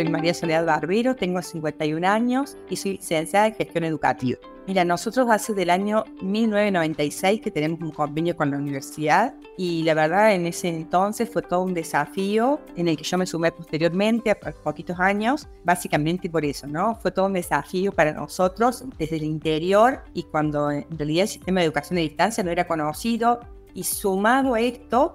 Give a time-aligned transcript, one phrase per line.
[0.00, 4.38] soy María Soledad Barbero, tengo 51 años y soy licenciada en gestión educativa.
[4.66, 9.92] Mira, nosotros hace del año 1996 que tenemos un convenio con la universidad y la
[9.92, 14.30] verdad en ese entonces fue todo un desafío en el que yo me sumé posteriormente
[14.30, 16.94] a poquitos años, básicamente por eso, ¿no?
[16.94, 21.60] Fue todo un desafío para nosotros desde el interior y cuando en realidad el sistema
[21.60, 23.40] de educación a distancia no era conocido
[23.74, 25.14] y sumado a esto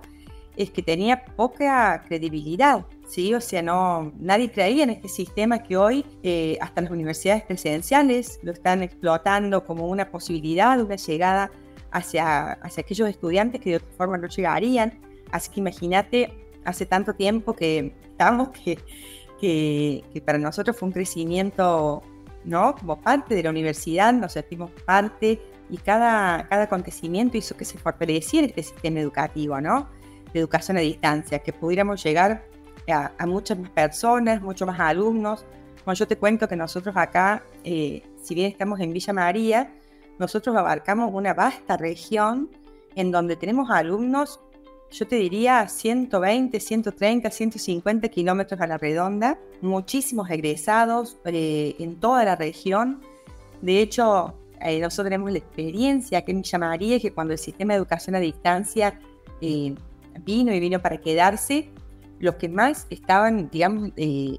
[0.58, 3.34] es que tenía poca credibilidad ¿sí?
[3.34, 8.40] O sea, no, nadie creía en este sistema que hoy eh, hasta las universidades presidenciales
[8.44, 11.52] lo están explotando como una posibilidad, una llegada
[11.92, 15.00] hacia, hacia aquellos estudiantes que de otra forma no llegarían.
[15.32, 16.34] Así que imagínate,
[16.66, 18.78] hace tanto tiempo que estamos que,
[19.40, 22.02] que, que, para nosotros fue un crecimiento,
[22.44, 22.76] ¿no?
[22.76, 27.78] Como parte de la universidad, nos sentimos parte y cada, cada acontecimiento hizo que se
[27.78, 29.90] fortaleciera este sistema educativo, ¿no?
[30.34, 32.46] De educación a distancia, que pudiéramos llegar
[32.92, 35.46] a, muchas más personas, muchos más alumnos.
[35.84, 39.74] Cuando yo te cuento que nosotros acá, eh, si bien estamos en Villa María,
[40.18, 42.50] nosotros abarcamos una vasta región
[42.96, 44.40] en donde tenemos alumnos,
[44.92, 52.24] yo te diría 120, 130, 150 kilómetros a la redonda, muchísimos egresados eh, en toda
[52.24, 53.02] la región.
[53.62, 57.74] De hecho, eh, nosotros tenemos la experiencia que en Villa María, que cuando el sistema
[57.74, 59.00] de educación a distancia
[59.42, 61.70] vino y vino para quedarse,
[62.20, 64.38] los que más estaban, digamos, eh,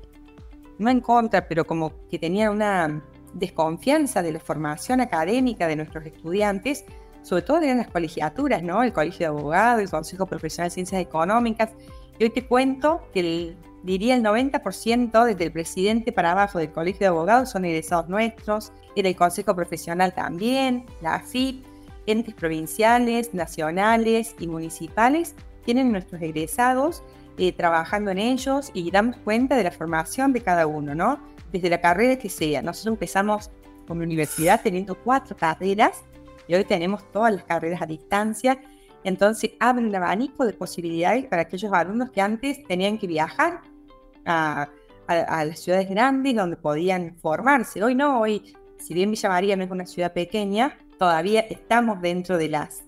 [0.78, 3.02] no en contra, pero como que tenían una
[3.34, 6.84] desconfianza de la formación académica de nuestros estudiantes,
[7.22, 8.82] sobre todo eran las colegiaturas, ¿no?
[8.82, 11.70] El Colegio de Abogados, el Consejo Profesional de Ciencias Económicas.
[12.18, 16.70] Y hoy te cuento que el, diría el 90% desde el presidente para abajo del
[16.70, 21.64] Colegio de Abogados son egresados nuestros, era el Consejo Profesional también, la AFIP,
[22.06, 27.02] entes provinciales, nacionales y municipales tienen nuestros egresados
[27.38, 31.20] eh, trabajando en ellos y damos cuenta de la formación de cada uno, ¿no?
[31.52, 32.62] Desde la carrera que sea.
[32.62, 33.50] Nosotros empezamos
[33.86, 36.04] como universidad teniendo cuatro carreras
[36.48, 38.58] y hoy tenemos todas las carreras a distancia.
[39.04, 43.60] Entonces abre un abanico de posibilidades para aquellos alumnos que antes tenían que viajar
[44.24, 44.68] a,
[45.06, 47.82] a, las ciudades grandes donde podían formarse.
[47.82, 52.38] Hoy no, hoy, si bien Villa María no es una ciudad pequeña, todavía estamos dentro
[52.38, 52.82] de las,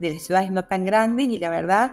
[0.00, 1.92] de las ciudades no tan grandes y la verdad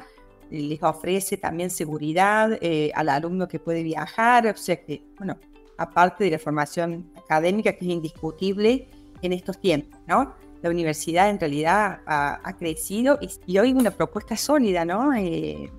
[0.50, 5.38] les ofrece también seguridad eh, al alumno que puede viajar, o sea que, bueno,
[5.78, 8.88] aparte de la formación académica que es indiscutible
[9.22, 10.36] en estos tiempos, ¿no?
[10.62, 15.14] La universidad en realidad ha, crecido y, hoy una propuesta sólida, ¿no?
[15.14, 15.72] Eh,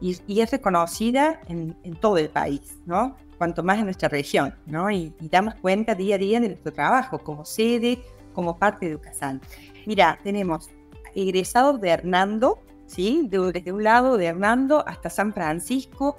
[0.00, 3.16] y, es reconocida en, todo el país, ¿no?
[3.38, 4.90] Cuanto más en nuestra región, ¿no?
[4.90, 7.98] Y, damos cuenta día a día de nuestro trabajo como sede,
[8.34, 9.40] como parte de Educasan.
[9.86, 10.68] Mira, tenemos
[11.14, 13.28] egresados de Hernando, ¿sí?
[13.30, 16.16] desde un lado de Hernando hasta San Francisco.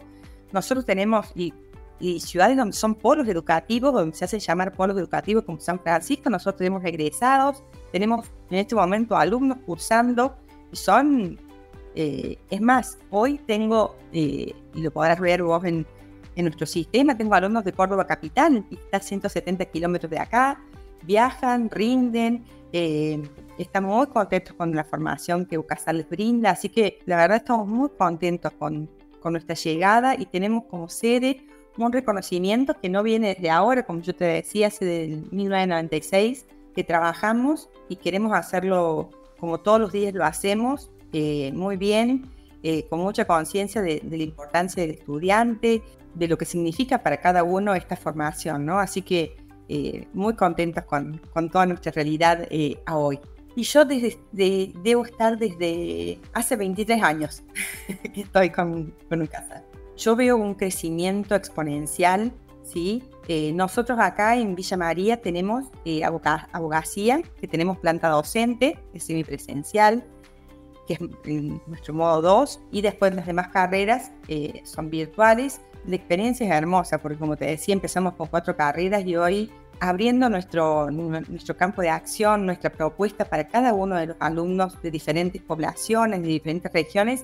[0.52, 1.54] Nosotros tenemos y,
[2.20, 6.30] ciudades donde son polos educativos, donde se hacen llamar polos educativos como San Francisco.
[6.30, 10.36] Nosotros tenemos egresados, tenemos en este momento alumnos cursando
[10.72, 11.40] y son,
[11.96, 15.88] eh, es más, hoy tengo, eh, y lo podrás ver vos en,
[16.36, 20.62] en nuestro sistema, tengo alumnos de Córdoba Capital, está a 170 kilómetros de acá,
[21.04, 23.22] viajan, rinden, eh,
[23.58, 27.68] estamos muy contentos con la formación que UCASAL les brinda, así que la verdad estamos
[27.68, 28.90] muy contentos con,
[29.22, 31.44] con nuestra llegada y tenemos como sede
[31.78, 36.84] un reconocimiento que no viene de ahora, como yo te decía, hace del 1996 que
[36.84, 39.10] trabajamos y queremos hacerlo
[39.40, 42.30] como todos los días lo hacemos, eh, muy bien,
[42.64, 45.84] eh, con mucha conciencia de, de, la importancia del estudiante,
[46.16, 48.80] de lo que significa para cada uno esta formación, ¿no?
[48.80, 49.38] Así que
[49.70, 53.20] eh, muy contentos con, con, toda nuestra realidad eh, a hoy.
[53.56, 57.44] Y yo desde, debo estar desde hace 23 años
[58.14, 59.64] que estoy con, con un casa.
[59.98, 62.32] Yo veo un crecimiento exponencial,
[62.64, 63.04] ¿sí?
[63.28, 65.66] Eh, nosotros acá en Villa María tenemos
[66.52, 70.06] abogacía, que tenemos planta docente, que es semipresencial,
[70.88, 71.02] que es
[71.68, 74.12] nuestro modo 2, y después las demás carreras
[74.64, 75.62] son virtuales.
[75.86, 80.30] La experiencia es hermosa, porque como te decía, empezamos con cuatro carreras y hoy abriendo
[80.30, 85.42] nuestro, nuestro campo de acción, nuestra propuesta para cada uno de los alumnos de diferentes
[85.42, 87.24] poblaciones, de diferentes regiones,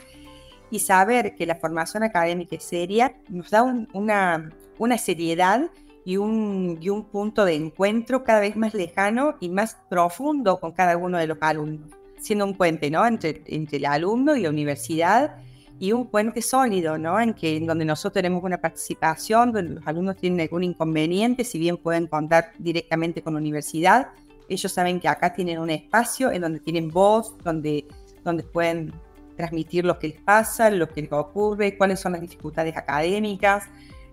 [0.69, 3.63] y saber que la formación académica es seria, nos da
[3.93, 5.69] una, una seriedad
[6.05, 10.71] y un, y un punto de encuentro cada vez más lejano y más profundo con
[10.71, 11.91] cada uno de los alumnos,
[12.23, 13.05] siendo un puente ¿no?
[13.05, 15.35] entre, entre el alumno y la universidad
[15.79, 17.19] y un puente sólido, ¿no?
[17.19, 21.59] En que en donde nosotros tenemos una participación, donde los alumnos tienen algún inconveniente, si
[21.59, 24.07] bien pueden contar directamente con la universidad,
[24.47, 27.85] ellos saben que acá tienen un espacio en donde tienen voz, donde,
[28.23, 28.93] donde pueden
[29.35, 33.65] transmitir lo que les pasa, lo que les ocurre, cuáles son las dificultades académicas.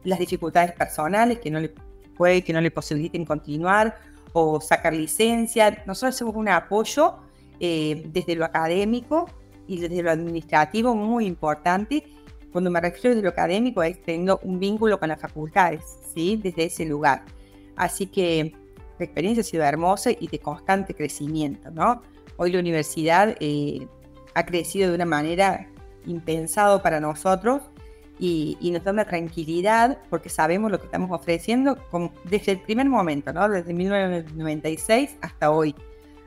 [0.03, 1.73] las dificultades personales que no le
[2.17, 3.99] puede que no le posibiliten continuar
[4.33, 5.83] o sacar licencia.
[5.87, 7.17] Nosotros hacemos un apoyo
[7.61, 9.29] eh, desde lo académico
[9.67, 12.05] y desde lo administrativo muy importante.
[12.53, 16.41] Cuando me refiero desde lo académico es teniendo un vínculo con las facultades, ¿sí?
[16.43, 17.23] desde ese lugar.
[17.77, 18.53] Así que
[18.99, 21.71] la experiencia ha sido hermosa y de constante crecimiento.
[21.71, 22.03] ¿no?
[22.37, 23.87] Hoy la universidad eh,
[24.35, 25.69] ha crecido de una manera
[26.07, 27.63] impensado para nosotros
[28.19, 31.79] y, nos da una tranquilidad porque sabemos lo que estamos ofreciendo
[32.25, 33.49] desde el primer momento, ¿no?
[33.49, 35.75] desde 1996 hasta hoy.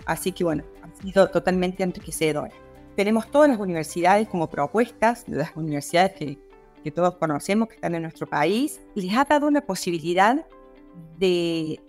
[0.06, 0.64] Así que bueno,
[1.04, 2.50] sido totalmente enriquecedor.
[2.96, 6.38] Tenemos todas las universidades como propuestas, las universidades que,
[6.84, 10.46] que todos conocemos que están en nuestro país, les ha dado una posibilidad
[11.18, 11.80] de,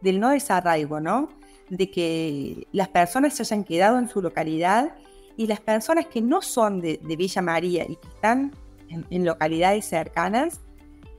[0.00, 1.28] del no desarraigo, ¿no?
[1.68, 4.94] De que las personas se hayan quedado en su localidad
[5.36, 8.52] y las personas que no son de, Villa María y que están
[8.88, 10.60] en, localidades cercanas,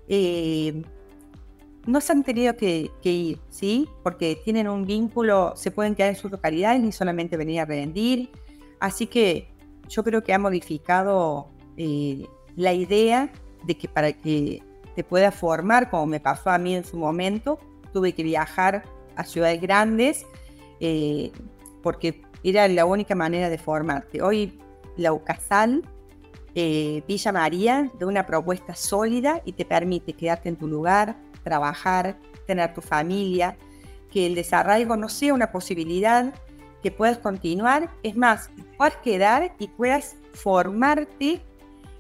[0.07, 0.84] eh,
[1.88, 3.89] no se han tenido que, ir, ¿sí?
[4.04, 8.30] Porque tienen un vínculo, se pueden quedar en sus localidades ni solamente venir a rendir.
[8.80, 9.50] Así que
[9.88, 11.48] yo creo que ha modificado
[11.78, 13.31] eh, la idea
[13.63, 14.62] de que para que
[14.95, 17.57] te pueda formar, como me pasó a mí en su momento,
[17.94, 18.84] tuve que viajar
[19.16, 20.25] a ciudades grandes,
[20.81, 21.31] eh,
[21.81, 24.22] porque era la única manera de formarte.
[24.22, 24.60] Hoy
[24.98, 25.84] la UCASAL,
[26.54, 32.18] eh, Villa María, da una propuesta sólida y te permite quedarte en tu lugar, trabajar,
[32.45, 33.57] tener tu familia,
[34.12, 36.34] que el desarraigo no sea una posibilidad,
[36.81, 41.42] que puedas continuar, es más, puedas quedar y puedas formarte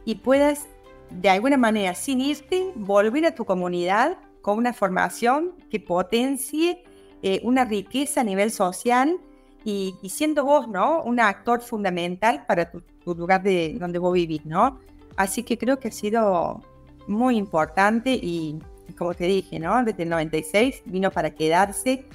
[0.05, 0.67] y puedas
[1.09, 6.83] de alguna manera, sin irte, volver a tu comunidad con una formación que potencie
[7.21, 9.19] eh, una riqueza a nivel social
[9.63, 11.03] y, siendo vos, ¿no?
[11.03, 14.79] Un actor fundamental para tu, lugar de donde vos vivís, ¿no?
[15.17, 16.61] Así que creo que ha sido
[17.07, 18.59] muy importante y,
[18.95, 19.83] como te dije, ¿no?
[19.83, 22.05] Desde el 96 vino para quedarse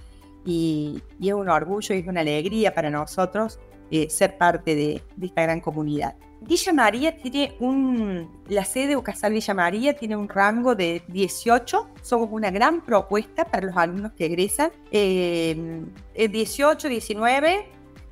[0.44, 3.58] y, es un orgullo y es una alegría para nosotros
[3.90, 6.14] eh, ser parte de, esta gran comunidad.
[6.40, 12.28] Villa María tiene un, la sede Ucasal Villa María tiene un rango de 18, somos
[12.32, 14.70] una gran propuesta para los alumnos que egresan.
[14.90, 15.84] Eh,
[16.16, 17.66] 18, 19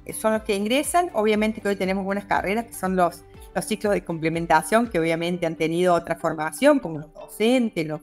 [0.04, 3.64] eh, son los que ingresan, obviamente que hoy tenemos buenas carreras que son los, los
[3.64, 8.00] ciclos de complementación que obviamente han tenido otra formación como los docentes, los,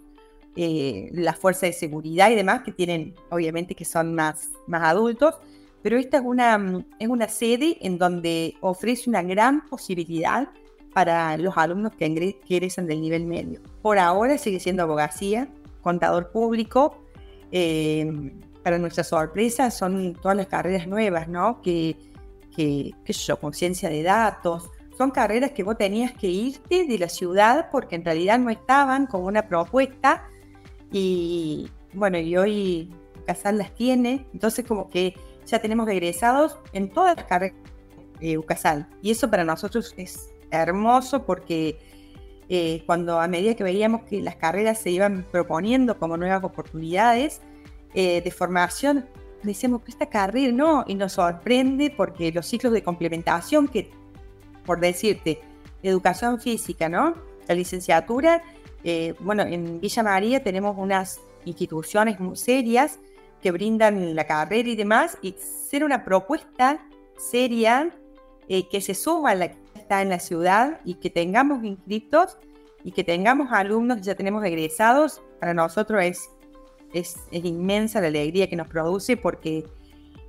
[0.57, 5.35] eh, las fuerzas de seguridad y demás que tienen obviamente que son más, más adultos
[5.87, 10.49] pero esta es una, mm, es una sede en donde ofrece una gran posibilidad
[10.93, 13.61] para los alumnos que ingresan del nivel medio.
[13.81, 15.47] Por ahora sigue siendo abogacía,
[15.81, 17.03] contador público.
[17.51, 18.33] Eh,
[18.63, 21.61] para nuestra sorpresa son todas las carreras nuevas, ¿no?
[21.61, 21.95] Que,
[22.53, 24.69] que, que yo, conciencia de datos.
[24.97, 29.05] Son carreras que vos tenías que irte de la ciudad porque en realidad no estaban
[29.05, 30.27] como una propuesta
[30.91, 32.93] y bueno, y hoy
[33.25, 34.25] Casal las tiene.
[34.33, 35.13] Entonces como que
[35.45, 37.57] ya tenemos egresados en todas las carreras
[38.19, 38.87] de UCASAL.
[39.01, 41.77] Y eso para nosotros es hermoso porque
[42.49, 47.41] eh, cuando a medida que veíamos que las carreras se iban proponiendo como nuevas oportunidades
[47.93, 49.05] eh, de formación,
[49.43, 53.91] decíamos que esta carrera no, y nos sorprende porque los ciclos de complementación que,
[54.65, 55.41] por decirte,
[55.83, 57.15] educación física, ¿no?
[57.47, 58.43] La licenciatura,
[58.83, 62.99] eh, bueno, en Villa María tenemos unas instituciones muy serias
[63.41, 66.85] que brindan la carrera y demás, y ser una propuesta
[67.17, 67.95] seria
[68.47, 72.37] eh, que se suma a la que está en la ciudad y que tengamos inscritos
[72.83, 76.29] y que tengamos alumnos que ya tenemos egresados, para nosotros es,
[76.93, 79.65] es, inmensa la alegría que nos produce porque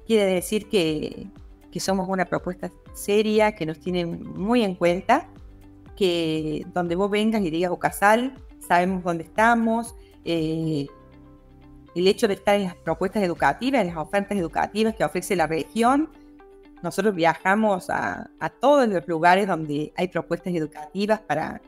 [0.06, 1.28] quiere decir que,
[1.70, 5.28] que, somos una propuesta seria, que nos tienen muy en cuenta,
[5.96, 8.34] que donde vos vengas y digas Ocasal,
[8.68, 10.86] sabemos dónde estamos, eh,
[11.94, 15.46] el hecho de estar en las propuestas educativas, en las ofertas educativas que ofrece la
[15.46, 16.10] región.
[16.82, 21.60] Nosotros viajamos a, todos los lugares donde hay propuestas educativas para,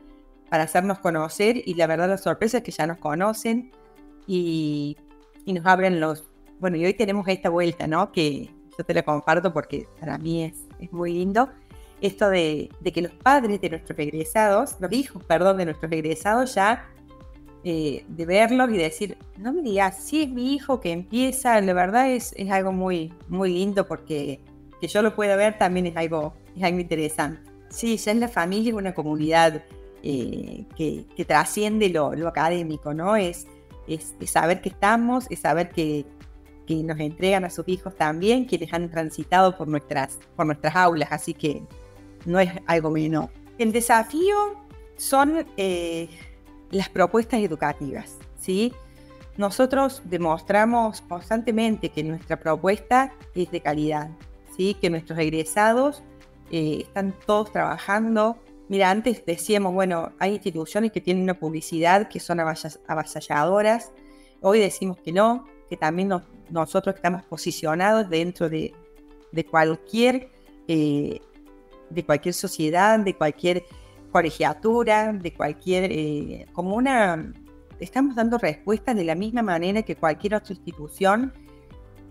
[0.49, 3.71] para hacernos conocer y la verdad la sorpresa es que ya nos conocen
[4.25, 4.97] y,
[5.45, 6.23] nos abren los...
[6.59, 8.11] Bueno, y hoy tenemos esta vuelta, ¿no?
[8.11, 11.49] Que yo te la comparto porque para mí es, es muy lindo.
[11.99, 16.55] Esto de, de que los padres de nuestros egresados, los hijos, perdón, de nuestros egresados
[16.55, 16.87] ya
[17.63, 21.73] eh, de verlos y decir, no me digas, si es mi hijo que empieza, la
[21.73, 24.39] verdad es, es algo muy, muy lindo porque
[24.79, 27.39] que yo lo pueda ver también es algo, es algo interesante.
[27.69, 29.63] Sí, ya en la familia es una comunidad
[30.01, 33.15] eh, que, que, trasciende lo, lo, académico, ¿no?
[33.15, 33.45] Es,
[33.87, 36.03] es, saber que estamos, es saber que,
[36.65, 40.75] que, nos entregan a sus hijos también, que les han transitado por nuestras, por nuestras
[40.75, 41.61] aulas, así que
[42.25, 43.29] no es algo menor.
[43.59, 44.35] El desafío
[44.97, 45.45] son...
[45.57, 46.09] Eh,
[46.71, 48.73] las propuestas educativas, ¿sí?
[49.37, 54.09] Nosotros demostramos constantemente que nuestra propuesta es de calidad,
[54.55, 54.75] ¿sí?
[54.79, 56.03] Que nuestros egresados
[56.51, 58.37] eh, están todos trabajando.
[58.67, 63.91] Mira, antes decíamos, bueno, hay instituciones que tienen una publicidad que son avasalladoras.
[64.41, 66.11] Hoy decimos que no, que también
[66.49, 68.73] nosotros estamos posicionados dentro de,
[69.49, 70.29] cualquier,
[70.67, 71.21] eh,
[71.89, 73.63] de cualquier sociedad, de cualquier
[74.11, 77.33] colegiatura, de cualquier, eh, como una,
[77.79, 81.33] estamos dando respuestas de la misma manera que cualquier otra institución,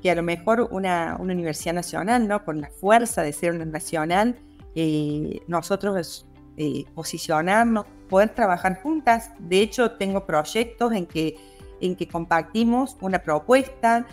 [0.02, 2.45] que a lo mejor una, universidad nacional, ¿no?
[2.45, 4.38] Con la fuerza de ser una nacional,
[4.75, 6.26] eh, nosotros
[6.57, 9.30] eh, posicionarnos, poder trabajar juntas.
[9.38, 11.37] De hecho, tengo proyectos en que,
[11.80, 14.07] en que compartimos una propuesta,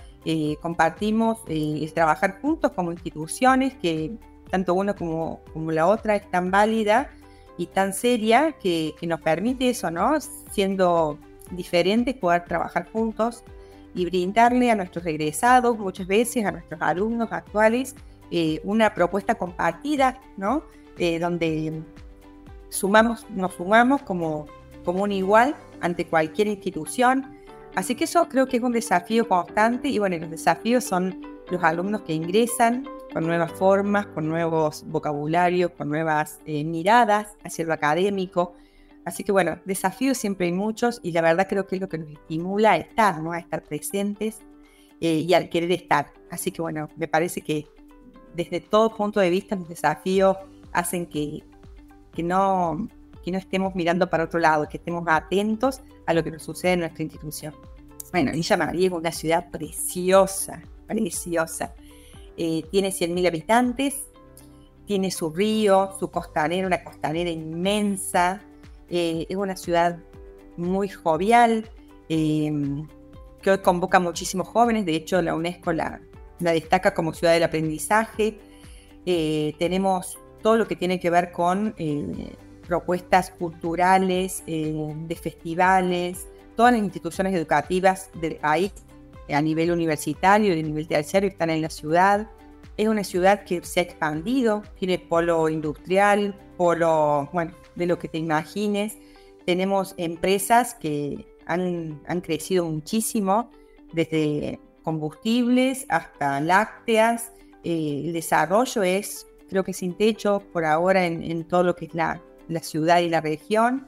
[0.62, 4.18] compartimos el trabajar juntos como instituciones, que
[4.52, 7.10] tanto una como, como la otra es tan válida
[7.58, 10.20] y tan seria que, nos permite eso, ¿no?
[10.52, 11.18] Siendo
[11.52, 13.44] diferentes, poder trabajar juntos
[13.96, 17.96] y brindarle a nuestros egresados, muchas veces a nuestros alumnos actuales,
[18.30, 20.64] eh, una propuesta compartida, ¿no?
[21.00, 21.82] Eh, donde
[22.70, 24.46] sumamos, nos sumamos como,
[24.86, 27.38] como un igual ante cualquier institución.
[27.76, 31.64] Así que eso creo que es un desafío constante y bueno, los desafíos son los
[31.64, 32.88] alumnos que ingresan,
[33.18, 38.54] con nuevas formas, con nuevos vocabularios, con nuevas eh, miradas hacia lo académico.
[39.06, 41.98] Así que bueno, desafíos siempre hay muchos y la verdad creo que es lo que
[41.98, 43.32] nos estimula a estar, ¿no?
[43.32, 44.38] A estar presentes
[45.02, 46.14] eh, y al querer estar.
[46.30, 47.66] Así que bueno, me parece que
[48.36, 50.38] desde todo punto de vista los desafíos
[50.72, 51.44] hacen que,
[52.14, 52.88] que, no,
[53.26, 56.74] que no estemos mirando para otro lado, que estemos atentos a lo que nos sucede
[56.74, 57.56] en nuestra institución.
[58.12, 61.74] Bueno, Villa María es una ciudad preciosa, preciosa.
[62.38, 64.10] Eh, tiene 100.000 habitantes,
[64.86, 68.42] tiene su río, su costanera, una costanera inmensa,
[68.90, 69.98] eh, es una ciudad
[70.56, 71.68] muy jovial,
[72.10, 72.54] eh,
[73.42, 76.00] que hoy convoca muchísimos jóvenes, de hecho la UNESCO la,
[76.40, 78.40] destaca como ciudad del aprendizaje,
[79.04, 81.74] tenemos todo lo que tiene que ver con
[82.68, 88.74] propuestas culturales, de festivales, todas las instituciones educativas del país
[89.30, 92.30] a nivel universitario y a nivel terciario están en la ciudad.
[92.78, 98.08] Es una ciudad que se ha expandido, tiene polo industrial, polo, bueno, de lo que
[98.08, 98.98] te imagines.
[99.46, 103.50] Tenemos empresas que han, han crecido muchísimo,
[103.94, 107.32] desde combustibles hasta lácteas.
[107.64, 111.86] Eh, el desarrollo es, creo que sin techo por ahora en, en todo lo que
[111.86, 113.88] es la, la ciudad y la región.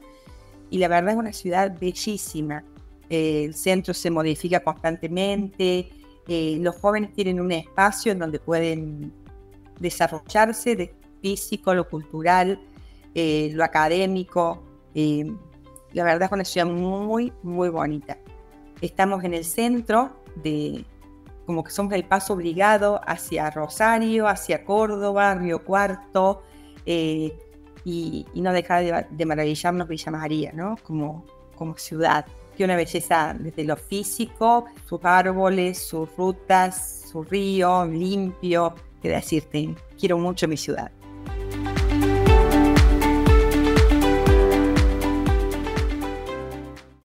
[0.70, 2.64] Y la verdad es una ciudad bellísima
[3.10, 5.90] el centro se modifica constantemente,
[6.28, 9.12] eh, los jóvenes tienen un espacio en donde pueden
[9.80, 12.60] desarrollarse de físico, lo cultural,
[13.14, 14.62] eh, lo académico.
[14.94, 15.26] Eh,
[15.92, 18.16] la verdad es una ciudad muy, muy bonita.
[18.80, 20.84] Estamos en el centro de,
[21.46, 26.42] como que somos el paso obligado hacia Rosario, hacia Córdoba, Río Cuarto,
[26.86, 30.76] y, no deja de, de, maravillarnos Villa María, ¿no?
[30.84, 31.24] Como,
[31.56, 32.24] como ciudad
[32.64, 40.18] una belleza desde lo físico, sus árboles, sus rutas, su río limpio, que decirte, quiero
[40.18, 40.90] mucho mi ciudad.